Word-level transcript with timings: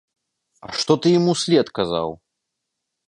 А 0.67 0.71
што 0.79 0.97
ты 1.03 1.07
ім 1.19 1.25
услед 1.35 1.67
казаў? 1.81 2.09